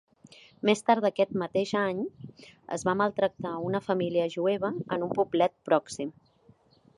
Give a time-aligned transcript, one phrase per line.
[0.67, 1.99] Més tard d'aquest mateix any,
[2.77, 6.13] es va maltractar a una família jueva en un poblet pròxim.